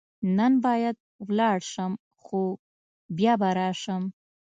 [0.37, 0.97] نن باید
[1.27, 1.91] ولاړ شم،
[2.23, 2.41] خو
[3.17, 4.03] بیا به راشم.